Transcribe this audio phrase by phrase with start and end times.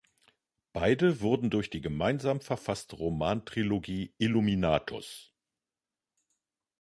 [0.73, 5.31] Beide wurden durch die gemeinsam verfasste Roman-Trilogie "Illuminatus!